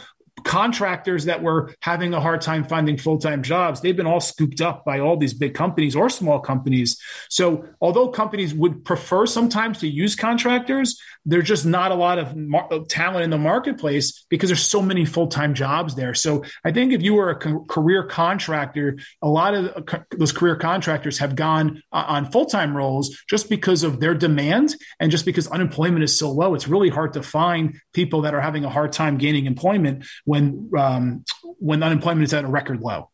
contractors 0.44 1.24
that 1.24 1.42
were 1.42 1.74
having 1.80 2.14
a 2.14 2.20
hard 2.20 2.40
time 2.40 2.64
finding 2.64 2.96
full-time 2.96 3.42
jobs 3.42 3.80
they've 3.80 3.96
been 3.96 4.06
all 4.06 4.20
scooped 4.20 4.60
up 4.60 4.84
by 4.84 5.00
all 5.00 5.16
these 5.16 5.34
big 5.34 5.54
companies 5.54 5.96
or 5.96 6.08
small 6.08 6.38
companies. 6.38 7.00
So 7.30 7.66
although 7.80 8.08
companies 8.08 8.54
would 8.54 8.84
prefer 8.84 9.26
sometimes 9.26 9.78
to 9.78 9.88
use 9.88 10.14
contractors 10.14 11.00
there's 11.26 11.48
just 11.48 11.64
not 11.64 11.90
a 11.90 11.94
lot 11.94 12.18
of 12.18 12.36
mar- 12.36 12.68
talent 12.88 13.24
in 13.24 13.30
the 13.30 13.38
marketplace 13.38 14.26
because 14.28 14.50
there's 14.50 14.62
so 14.62 14.82
many 14.82 15.04
full-time 15.06 15.54
jobs 15.54 15.94
there. 15.94 16.14
So 16.14 16.44
i 16.64 16.70
think 16.70 16.92
if 16.92 17.02
you 17.02 17.14
were 17.14 17.30
a 17.30 17.36
co- 17.36 17.64
career 17.64 18.04
contractor 18.04 18.98
a 19.22 19.28
lot 19.28 19.54
of 19.54 19.64
uh, 19.76 19.98
those 20.10 20.32
career 20.32 20.56
contractors 20.56 21.18
have 21.18 21.34
gone 21.34 21.82
uh, 21.92 22.04
on 22.08 22.30
full-time 22.30 22.76
roles 22.76 23.16
just 23.28 23.48
because 23.48 23.82
of 23.82 24.00
their 24.00 24.14
demand 24.14 24.76
and 25.00 25.10
just 25.10 25.24
because 25.24 25.46
unemployment 25.48 26.04
is 26.04 26.16
so 26.18 26.30
low. 26.30 26.54
It's 26.54 26.68
really 26.68 26.90
hard 26.90 27.12
to 27.14 27.22
find 27.22 27.80
people 27.92 28.22
that 28.22 28.34
are 28.34 28.40
having 28.40 28.64
a 28.64 28.70
hard 28.70 28.92
time 28.92 29.16
gaining 29.16 29.46
employment 29.46 30.04
when 30.24 30.33
um, 30.36 31.24
when 31.58 31.82
unemployment 31.82 32.24
is 32.24 32.34
at 32.34 32.44
a 32.44 32.48
record 32.48 32.80
low 32.80 33.10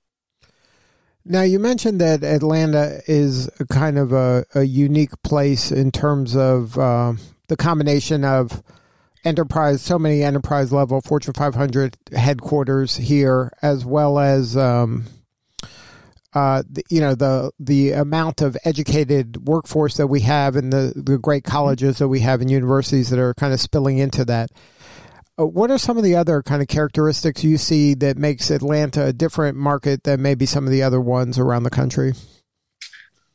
Now, 1.25 1.43
you 1.43 1.59
mentioned 1.59 2.01
that 2.01 2.23
Atlanta 2.23 3.01
is 3.07 3.51
kind 3.69 3.99
of 3.99 4.13
a, 4.13 4.45
a 4.55 4.63
unique 4.63 5.23
place 5.23 5.71
in 5.71 5.91
terms 5.91 6.35
of 6.35 6.79
uh, 6.79 7.15
the 7.49 7.57
combination 7.57 8.25
of 8.25 8.63
enterprise, 9.25 9.83
so 9.83 9.99
many 9.99 10.23
enterprise 10.23 10.73
level 10.73 11.01
Fortune 11.01 11.35
500 11.35 11.97
headquarters 12.13 12.97
here, 12.97 13.53
as 13.63 13.85
well 13.85 14.19
as 14.19 14.57
um, 14.57 15.05
uh, 16.33 16.63
the, 16.71 16.85
you 16.89 17.01
know 17.01 17.15
the 17.15 17.51
the 17.59 17.93
amount 17.93 18.41
of 18.41 18.57
educated 18.65 19.49
workforce 19.49 19.97
that 19.97 20.07
we 20.07 20.21
have 20.21 20.55
and 20.55 20.73
the 20.73 20.93
the 20.95 21.19
great 21.19 21.45
colleges 21.45 21.99
that 21.99 22.09
we 22.09 22.21
have 22.21 22.41
and 22.41 22.51
universities 22.51 23.11
that 23.11 23.19
are 23.19 23.35
kind 23.35 23.53
of 23.53 23.61
spilling 23.61 23.99
into 23.99 24.25
that. 24.25 24.51
Uh, 25.39 25.47
what 25.47 25.71
are 25.71 25.79
some 25.79 25.97
of 25.97 26.05
the 26.05 26.17
other 26.17 26.43
kind 26.43 26.61
of 26.61 26.69
characteristics 26.69 27.45
you 27.45 27.57
see 27.57 27.95
that 27.95 28.17
makes 28.17 28.51
Atlanta 28.51 29.07
a 29.07 29.13
different 29.13 29.57
market 29.57 30.05
than 30.05 30.21
maybe 30.21 30.45
some 30.47 30.65
of 30.65 30.71
the 30.71 30.83
other 30.83 31.01
ones 31.01 31.39
around 31.39 31.63
the 31.63 31.71
country? 31.71 32.13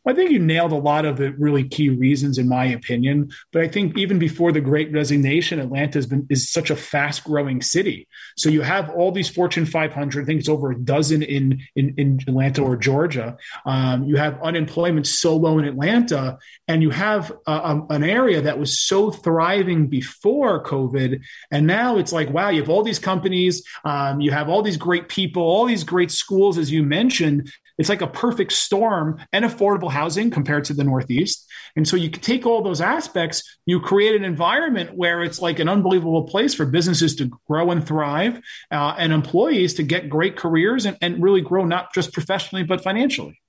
I 0.06 0.14
think 0.14 0.32
you 0.32 0.40
nailed 0.40 0.72
a 0.72 0.78
lot 0.78 1.06
of 1.06 1.18
the 1.18 1.32
really 1.34 1.68
key 1.68 1.90
reasons, 1.90 2.38
in 2.38 2.48
my 2.48 2.66
opinion. 2.66 3.32
But 3.52 3.64
I 3.64 3.68
think 3.68 3.98
even 3.98 4.20
before 4.20 4.52
the 4.52 4.62
Great 4.62 4.92
Resignation, 4.92 5.60
Atlanta 5.60 5.98
has 5.98 6.06
been 6.06 6.28
is 6.30 6.52
such 6.52 6.70
a 6.70 6.76
fast 6.76 7.24
growing 7.24 7.62
city. 7.62 8.08
So 8.38 8.50
you 8.50 8.62
have 8.62 8.90
all 8.92 9.12
these 9.12 9.30
Fortune 9.30 9.66
500. 9.66 10.22
I 10.22 10.26
think 10.26 10.40
it's 10.40 10.50
over 10.50 10.72
a 10.72 10.80
dozen 10.80 11.24
in 11.24 11.62
in, 11.76 11.96
in 11.98 12.20
Atlanta 12.28 12.62
or 12.62 12.78
Georgia. 12.78 13.38
Um, 13.66 14.04
you 14.04 14.18
have 14.18 14.42
unemployment 14.44 15.08
so 15.08 15.36
low 15.36 15.58
in 15.58 15.66
Atlanta, 15.66 16.38
and 16.68 16.84
you 16.84 16.92
have 16.92 17.32
an 17.48 18.04
area 18.04 18.42
that 18.42 18.60
was 18.60 18.80
so 18.80 19.12
thriving 19.12 19.88
before 19.88 20.64
COVID, 20.64 21.22
and 21.52 21.66
now 21.66 21.98
it's 21.98 22.14
like 22.14 22.30
wow, 22.30 22.50
you 22.50 22.62
have 22.62 22.70
all 22.70 22.84
these 22.84 23.00
companies, 23.00 23.64
um, 23.84 24.22
you 24.22 24.32
have 24.32 24.50
all 24.50 24.62
these 24.62 24.78
great 24.78 25.10
people, 25.10 25.42
all 25.42 25.66
these 25.66 25.84
great 25.84 26.12
schools, 26.12 26.58
as 26.58 26.72
you 26.72 26.84
mentioned, 26.84 27.52
it's 27.78 27.90
like 27.90 28.02
a 28.02 28.08
perfect 28.08 28.52
storm 28.52 29.20
and 29.34 29.46
affordable 29.46 29.92
housing 29.92 30.30
compared 30.30 30.66
to 30.66 30.74
the 30.74 30.84
Northeast. 30.84 31.50
And 31.76 31.88
so 31.88 31.98
you 31.98 32.10
can 32.10 32.22
take 32.22 32.46
all 32.46 32.62
those 32.62 32.82
aspects, 32.82 33.58
you 33.66 33.80
create 33.80 34.16
an 34.16 34.24
environment 34.24 34.96
where 34.96 35.24
it's 35.24 35.42
like 35.42 35.60
an 35.60 35.68
unbelievable 35.68 36.24
place 36.24 36.54
for 36.54 36.66
businesses 36.66 37.16
to 37.18 37.32
grow 37.48 37.72
and 37.72 37.86
thrive 37.86 38.40
uh, 38.72 38.96
and 38.98 39.12
employees 39.12 39.74
to 39.76 39.84
get 39.84 40.10
great 40.10 40.38
careers 40.38 40.86
and, 40.86 40.98
and 41.02 41.22
really 41.22 41.42
grow 41.42 41.66
not 41.66 41.94
just 41.94 42.14
professionally, 42.14 42.64
but 42.64 42.82
financially. 42.82 43.40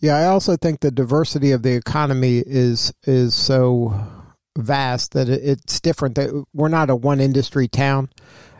Yeah, 0.00 0.16
I 0.16 0.26
also 0.26 0.56
think 0.56 0.80
the 0.80 0.90
diversity 0.90 1.52
of 1.52 1.62
the 1.62 1.74
economy 1.74 2.38
is 2.38 2.92
is 3.04 3.34
so 3.34 3.94
vast 4.56 5.12
that 5.12 5.28
it's 5.28 5.78
different. 5.78 6.14
That 6.14 6.44
we're 6.54 6.68
not 6.68 6.88
a 6.88 6.96
one 6.96 7.20
industry 7.20 7.68
town. 7.68 8.08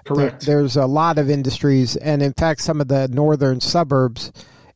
Correct. 0.04 0.44
There, 0.44 0.58
there's 0.60 0.76
a 0.76 0.86
lot 0.86 1.18
of 1.18 1.30
industries, 1.30 1.96
and 1.96 2.22
in 2.22 2.34
fact, 2.34 2.60
some 2.60 2.80
of 2.80 2.88
the 2.88 3.08
northern 3.08 3.60
suburbs 3.60 4.32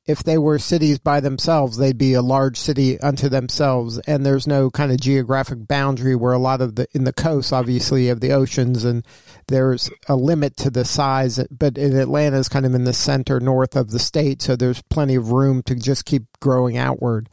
if 0.07 0.23
they 0.23 0.37
were 0.37 0.59
cities 0.59 0.99
by 0.99 1.21
themselves, 1.21 1.79
they'd 1.79 1.97
be 1.97 2.13
a 2.13 2.21
large 2.21 2.59
city 2.59 3.01
unto 3.01 3.29
themselves, 3.29 3.99
and 4.01 4.25
there's 4.25 4.47
no 4.47 4.71
kind 4.71 4.93
of 4.93 5.01
geographic 5.01 5.67
boundary 5.67 6.15
where 6.15 6.35
a 6.35 6.39
lot 6.39 6.61
of 6.61 6.75
the 6.75 6.87
in 6.93 7.05
the 7.05 7.13
coast, 7.13 7.53
obviously, 7.53 8.11
of 8.11 8.21
the 8.21 8.31
oceans, 8.31 8.85
and 8.85 9.07
there's 9.49 9.91
a 10.07 10.15
limit 10.15 10.57
to 10.59 10.71
the 10.71 10.85
size. 10.85 11.43
But 11.51 11.79
in 11.79 11.97
Atlanta 11.97 12.37
is 12.37 12.51
kind 12.51 12.67
of 12.67 12.75
in 12.75 12.85
the 12.85 12.93
center 12.93 13.41
north 13.41 13.77
of 13.77 13.93
the 13.93 13.99
state, 13.99 14.43
so 14.43 14.57
there's 14.57 14.83
plenty 14.83 15.15
of 15.15 15.33
room 15.33 15.63
to 15.63 15.75
just 15.75 16.05
keep 16.05 16.25
growing 16.39 16.77
outward. 16.77 17.31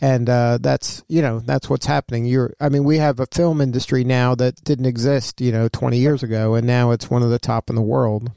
And 0.00 0.28
uh, 0.28 0.58
that's 0.60 1.04
you 1.08 1.22
know 1.22 1.38
that's 1.38 1.70
what's 1.70 1.86
happening. 1.86 2.24
You're 2.24 2.52
I 2.60 2.68
mean 2.68 2.82
we 2.82 2.98
have 2.98 3.20
a 3.20 3.26
film 3.26 3.60
industry 3.60 4.02
now 4.02 4.34
that 4.36 4.64
didn't 4.64 4.86
exist 4.86 5.40
you 5.40 5.52
know 5.52 5.68
20 5.68 5.98
years 5.98 6.24
ago, 6.24 6.56
and 6.56 6.66
now 6.66 6.90
it's 6.90 7.10
one 7.10 7.22
of 7.22 7.30
the 7.30 7.38
top 7.38 7.70
in 7.70 7.76
the 7.76 7.82
world 7.82 8.32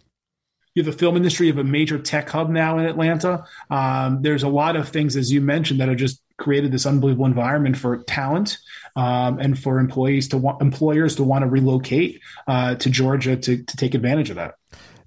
you 0.74 0.84
have 0.84 0.92
the 0.92 0.98
film 0.98 1.18
industry, 1.18 1.48
have 1.48 1.58
a 1.58 1.64
major 1.64 2.00
tech 2.00 2.30
hub 2.30 2.50
now 2.50 2.78
in 2.78 2.86
Atlanta. 2.86 3.46
Um, 3.70 4.22
there's 4.22 4.44
a 4.44 4.48
lot 4.48 4.76
of 4.76 4.90
things, 4.90 5.16
as 5.16 5.32
you 5.32 5.42
mentioned, 5.42 5.80
that 5.82 5.90
have 5.90 5.98
just 5.98 6.22
created 6.38 6.72
this 6.72 6.86
unbelievable 6.86 7.26
environment 7.26 7.78
for 7.78 8.04
talent 8.04 8.58
um, 8.96 9.40
and 9.40 9.60
for 9.60 9.80
employees 9.80 10.30
to 10.30 10.38
want 10.38 10.62
employers 10.62 11.16
to 11.18 11.24
want 11.24 11.44
to 11.44 11.48
relocate 11.48 12.22
uh, 12.48 12.76
to 12.76 12.90
Georgia 12.90 13.36
to, 13.36 13.64
to 13.64 13.78
take 13.78 13.94
advantage 13.94 14.30
of 14.30 14.38
that. 14.38 14.56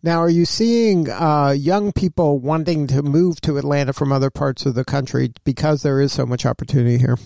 Now, 0.02 0.18
are 0.18 0.30
you 0.30 0.44
seeing 0.44 1.08
uh, 1.08 1.54
young 1.56 1.90
people 1.90 2.38
wanting 2.38 2.86
to 2.88 3.02
move 3.02 3.40
to 3.40 3.56
Atlanta 3.56 3.94
from 3.94 4.12
other 4.12 4.28
parts 4.28 4.66
of 4.66 4.74
the 4.74 4.84
country 4.84 5.32
because 5.44 5.82
there 5.82 5.98
is 5.98 6.12
so 6.12 6.26
much 6.26 6.44
opportunity 6.44 6.98
here? 6.98 7.16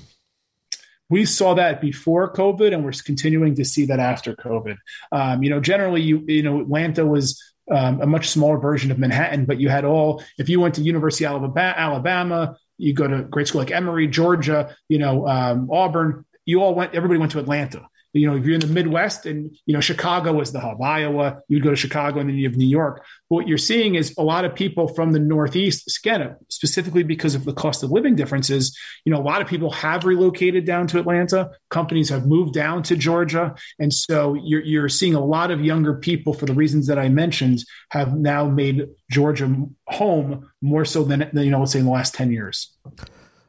we 1.11 1.25
saw 1.25 1.55
that 1.55 1.81
before 1.81 2.33
COVID, 2.33 2.75
and 2.75 2.85
we're 2.85 2.93
continuing 2.93 3.55
to 3.57 3.65
see 3.65 3.87
that 3.87 3.99
after 3.99 4.35
COVID. 4.35 4.77
Um, 5.11 5.43
you 5.43 5.51
know, 5.51 5.61
generally, 5.61 6.03
you 6.03 6.23
you 6.27 6.43
know, 6.43 6.61
Atlanta 6.61 7.07
was 7.07 7.43
um, 7.71 8.01
a 8.01 8.07
much 8.07 8.29
smaller 8.29 8.59
version 8.59 8.91
of 8.91 8.99
Manhattan, 8.99 9.45
but 9.45 9.61
you 9.61 9.69
had 9.69 9.85
all, 9.85 10.23
if 10.39 10.49
you 10.49 10.61
went 10.61 10.75
to 10.77 10.83
University 10.83 11.27
of 11.27 11.57
Alabama, 11.57 12.57
you 12.77 12.95
go 12.95 13.07
to 13.07 13.23
great 13.23 13.49
school 13.49 13.61
like 13.61 13.71
Emory, 13.71 14.07
Georgia, 14.07 14.77
you 14.89 14.99
know, 14.99 15.27
um, 15.27 15.69
Auburn, 15.71 16.25
you 16.45 16.63
all 16.63 16.75
went, 16.75 16.95
everybody 16.95 17.19
went 17.19 17.33
to 17.33 17.39
Atlanta 17.39 17.89
you 18.13 18.27
know, 18.27 18.37
if 18.37 18.45
you're 18.45 18.55
in 18.55 18.61
the 18.61 18.67
Midwest 18.67 19.27
and, 19.27 19.55
you 19.67 19.75
know, 19.75 19.81
Chicago 19.81 20.33
was 20.33 20.53
the 20.53 20.61
hub, 20.61 20.81
Iowa, 20.81 21.41
you'd 21.49 21.63
go 21.63 21.71
to 21.71 21.77
Chicago 21.77 22.21
and 22.21 22.29
then 22.29 22.37
you 22.37 22.49
have 22.49 22.57
New 22.57 22.67
York. 22.67 23.05
But 23.29 23.37
what 23.37 23.49
you're 23.49 23.59
seeing 23.59 23.97
is 23.97 24.15
a 24.17 24.23
lot 24.23 24.45
of 24.45 24.55
people 24.55 24.89
from 24.89 25.13
the 25.13 25.19
Northeast, 25.19 25.99
again, 25.99 26.37
specifically 26.49 27.03
because 27.03 27.35
of 27.35 27.45
the 27.45 27.53
cost 27.53 27.83
of 27.83 27.91
living 27.91 28.17
differences, 28.17 28.77
you 29.05 29.13
know, 29.13 29.19
a 29.19 29.23
lot 29.23 29.43
of 29.43 29.49
people 29.49 29.71
have 29.71 30.05
relocated 30.05 30.65
down 30.65 30.87
to 30.89 30.99
Atlanta. 30.99 31.51
Companies 31.69 32.09
have 32.09 32.27
moved 32.27 32.55
down 32.55 32.83
to 32.85 32.97
Georgia. 32.97 33.55
And 33.79 33.93
so 33.93 34.35
you're, 34.35 34.63
you're 34.63 34.89
seeing 34.89 35.15
a 35.15 35.25
lot 35.25 35.51
of 35.51 35.61
younger 35.61 35.95
people, 35.95 36.33
for 36.33 36.47
the 36.47 36.55
reasons 36.55 36.87
that 36.87 36.99
I 36.99 37.09
mentioned, 37.09 37.63
have 37.91 38.15
now 38.15 38.49
made 38.49 38.87
Georgia 39.11 39.55
home 39.87 40.51
more 40.63 40.85
so 40.85 41.05
than, 41.05 41.29
than 41.33 41.45
you 41.45 41.51
know, 41.51 41.61
let's 41.61 41.73
say 41.73 41.79
in 41.79 41.85
the 41.85 41.91
last 41.91 42.15
10 42.15 42.33
years. 42.33 42.75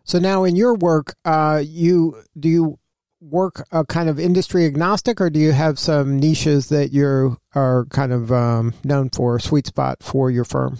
So 0.03 0.17
now 0.17 0.43
in 0.43 0.55
your 0.55 0.73
work, 0.73 1.13
uh, 1.23 1.61
you 1.63 2.23
do 2.37 2.49
you 2.49 2.79
work 3.21 3.67
a 3.71 3.85
kind 3.85 4.09
of 4.09 4.19
industry 4.19 4.65
agnostic, 4.65 5.19
or 5.19 5.29
do 5.29 5.39
you 5.39 5.51
have 5.51 5.77
some 5.77 6.19
niches 6.19 6.69
that 6.69 6.91
you 6.91 7.37
are 7.55 7.85
kind 7.89 8.13
of 8.13 8.31
um, 8.31 8.73
known 8.83 9.09
for, 9.09 9.39
sweet 9.39 9.67
spot 9.67 10.01
for 10.01 10.31
your 10.31 10.45
firm? 10.45 10.77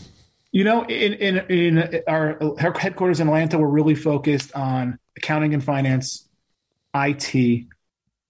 You 0.51 0.63
know, 0.63 0.83
in, 0.85 1.13
in, 1.13 1.37
in 1.49 2.01
our 2.07 2.39
headquarters 2.57 3.19
in 3.19 3.27
Atlanta, 3.27 3.59
we're 3.59 3.67
really 3.67 3.95
focused 3.95 4.55
on 4.55 4.97
accounting 5.15 5.53
and 5.53 5.63
finance, 5.63 6.27
IT, 6.95 7.65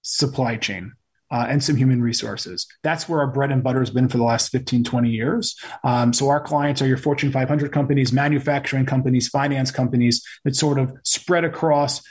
supply 0.02 0.58
chain. 0.58 0.94
Uh, 1.32 1.46
and 1.48 1.64
some 1.64 1.76
human 1.76 2.02
resources. 2.02 2.66
That's 2.82 3.08
where 3.08 3.20
our 3.20 3.28
bread 3.28 3.52
and 3.52 3.62
butter 3.62 3.78
has 3.78 3.92
been 3.92 4.10
for 4.10 4.18
the 4.18 4.24
last 4.24 4.50
15, 4.52 4.84
20 4.84 5.12
years. 5.12 5.56
Um, 5.84 6.12
so 6.12 6.28
our 6.30 6.42
clients 6.42 6.82
are 6.82 6.88
your 6.88 6.98
Fortune 6.98 7.32
500 7.32 7.72
companies, 7.72 8.12
manufacturing 8.12 8.88
companies, 8.88 9.28
finance 9.28 9.70
companies 9.70 10.26
that 10.44 10.56
sort 10.56 10.80
of 10.80 10.92
spread 11.04 11.44
across 11.44 12.02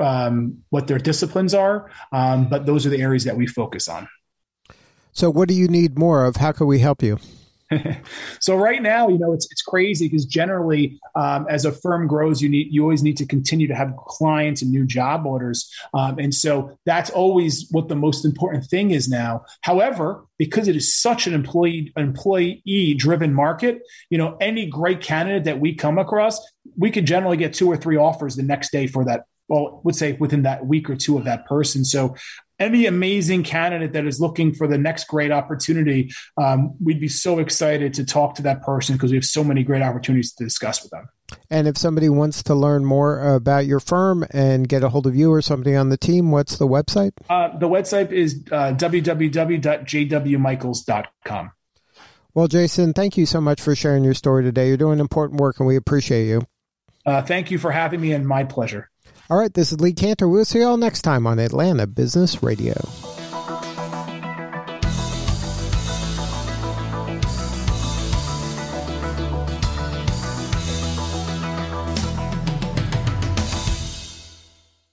um, 0.00 0.62
what 0.70 0.86
their 0.86 0.98
disciplines 0.98 1.54
are, 1.54 1.90
um, 2.12 2.48
but 2.48 2.66
those 2.66 2.86
are 2.86 2.90
the 2.90 3.00
areas 3.00 3.24
that 3.24 3.36
we 3.36 3.46
focus 3.46 3.88
on. 3.88 4.08
So, 5.12 5.30
what 5.30 5.48
do 5.48 5.54
you 5.54 5.68
need 5.68 5.98
more 5.98 6.24
of? 6.24 6.36
How 6.36 6.52
can 6.52 6.66
we 6.66 6.78
help 6.78 7.02
you? 7.02 7.18
so 8.40 8.56
right 8.56 8.80
now, 8.80 9.08
you 9.08 9.18
know, 9.18 9.32
it's 9.32 9.46
it's 9.50 9.62
crazy 9.62 10.06
because 10.06 10.24
generally, 10.24 10.98
um, 11.14 11.46
as 11.50 11.64
a 11.64 11.72
firm 11.72 12.06
grows, 12.06 12.40
you 12.40 12.48
need 12.48 12.68
you 12.70 12.82
always 12.82 13.02
need 13.02 13.16
to 13.18 13.26
continue 13.26 13.66
to 13.66 13.74
have 13.74 13.94
clients 13.96 14.62
and 14.62 14.70
new 14.70 14.86
job 14.86 15.26
orders, 15.26 15.70
um, 15.92 16.18
and 16.18 16.34
so 16.34 16.78
that's 16.86 17.10
always 17.10 17.68
what 17.70 17.88
the 17.88 17.96
most 17.96 18.24
important 18.24 18.64
thing 18.64 18.90
is 18.90 19.08
now. 19.08 19.44
However, 19.62 20.24
because 20.38 20.68
it 20.68 20.76
is 20.76 20.96
such 20.96 21.26
an 21.26 21.34
employee 21.34 21.92
employee 21.96 22.94
driven 22.96 23.34
market, 23.34 23.82
you 24.08 24.18
know, 24.18 24.36
any 24.40 24.66
great 24.66 25.00
candidate 25.00 25.44
that 25.44 25.60
we 25.60 25.74
come 25.74 25.98
across, 25.98 26.40
we 26.76 26.90
could 26.90 27.06
generally 27.06 27.36
get 27.36 27.52
two 27.52 27.68
or 27.68 27.76
three 27.76 27.96
offers 27.96 28.36
the 28.36 28.42
next 28.42 28.72
day 28.72 28.86
for 28.86 29.04
that 29.04 29.24
well, 29.48 29.80
would 29.84 29.96
say 29.96 30.12
within 30.12 30.42
that 30.42 30.66
week 30.66 30.90
or 30.90 30.96
two 30.96 31.18
of 31.18 31.24
that 31.24 31.46
person. 31.46 31.84
So 31.84 32.14
any 32.58 32.86
amazing 32.86 33.44
candidate 33.44 33.92
that 33.92 34.06
is 34.06 34.20
looking 34.20 34.52
for 34.52 34.66
the 34.66 34.78
next 34.78 35.06
great 35.08 35.30
opportunity, 35.30 36.10
um, 36.36 36.74
we'd 36.82 37.00
be 37.00 37.08
so 37.08 37.38
excited 37.38 37.94
to 37.94 38.04
talk 38.04 38.34
to 38.34 38.42
that 38.42 38.62
person 38.62 38.96
because 38.96 39.10
we 39.10 39.16
have 39.16 39.24
so 39.24 39.42
many 39.44 39.62
great 39.62 39.80
opportunities 39.82 40.32
to 40.34 40.44
discuss 40.44 40.82
with 40.82 40.90
them. 40.90 41.08
And 41.50 41.68
if 41.68 41.76
somebody 41.76 42.08
wants 42.08 42.42
to 42.44 42.54
learn 42.54 42.86
more 42.86 43.34
about 43.34 43.66
your 43.66 43.80
firm 43.80 44.24
and 44.30 44.66
get 44.68 44.82
a 44.82 44.88
hold 44.88 45.06
of 45.06 45.14
you 45.14 45.30
or 45.32 45.42
somebody 45.42 45.76
on 45.76 45.90
the 45.90 45.98
team, 45.98 46.30
what's 46.30 46.56
the 46.56 46.66
website? 46.66 47.12
Uh, 47.28 47.54
the 47.58 47.68
website 47.68 48.12
is 48.12 48.42
uh, 48.50 48.72
www.jwmichaels.com. 48.72 51.50
Well, 52.34 52.48
Jason, 52.48 52.92
thank 52.92 53.16
you 53.16 53.24
so 53.26 53.40
much 53.40 53.60
for 53.60 53.74
sharing 53.74 54.04
your 54.04 54.14
story 54.14 54.44
today. 54.44 54.68
You're 54.68 54.76
doing 54.76 55.00
important 55.00 55.40
work 55.40 55.58
and 55.58 55.66
we 55.66 55.74
appreciate 55.76 56.26
you. 56.26 56.42
Uh, 57.04 57.22
thank 57.22 57.50
you 57.50 57.58
for 57.58 57.70
having 57.70 58.00
me 58.00 58.12
and 58.12 58.26
my 58.26 58.44
pleasure. 58.44 58.90
All 59.30 59.36
right, 59.36 59.52
this 59.52 59.72
is 59.72 59.80
Lee 59.80 59.92
Kantor. 59.92 60.26
We'll 60.30 60.46
see 60.46 60.60
you 60.60 60.66
all 60.66 60.78
next 60.78 61.02
time 61.02 61.26
on 61.26 61.38
Atlanta 61.38 61.86
Business 61.86 62.42
Radio. 62.42 62.72